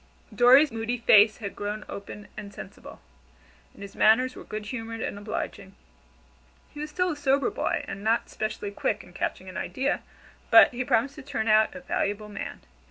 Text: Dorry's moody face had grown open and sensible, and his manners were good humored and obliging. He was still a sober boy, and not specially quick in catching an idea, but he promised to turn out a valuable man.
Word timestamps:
Dorry's 0.33 0.71
moody 0.71 0.97
face 0.97 1.37
had 1.37 1.55
grown 1.55 1.85
open 1.87 2.27
and 2.35 2.51
sensible, 2.51 2.99
and 3.75 3.83
his 3.83 3.95
manners 3.95 4.35
were 4.35 4.43
good 4.43 4.65
humored 4.65 4.99
and 5.01 5.15
obliging. 5.15 5.75
He 6.71 6.79
was 6.79 6.89
still 6.89 7.11
a 7.11 7.15
sober 7.15 7.51
boy, 7.51 7.85
and 7.87 8.03
not 8.03 8.27
specially 8.27 8.71
quick 8.71 9.03
in 9.03 9.13
catching 9.13 9.47
an 9.47 9.57
idea, 9.57 10.01
but 10.49 10.71
he 10.73 10.83
promised 10.83 11.13
to 11.17 11.21
turn 11.21 11.47
out 11.47 11.75
a 11.75 11.81
valuable 11.81 12.29
man. 12.29 12.61